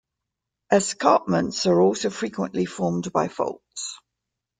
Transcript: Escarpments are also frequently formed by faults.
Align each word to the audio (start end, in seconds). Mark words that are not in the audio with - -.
Escarpments 0.73 1.67
are 1.67 1.79
also 1.79 2.09
frequently 2.09 2.65
formed 2.65 3.13
by 3.13 3.27
faults. 3.27 3.99